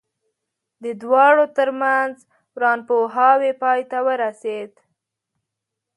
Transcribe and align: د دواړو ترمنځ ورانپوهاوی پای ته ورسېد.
د 0.83 0.85
دواړو 1.01 1.45
ترمنځ 1.57 2.15
ورانپوهاوی 2.55 3.51
پای 3.61 3.81
ته 3.91 3.97
ورسېد. 4.05 4.71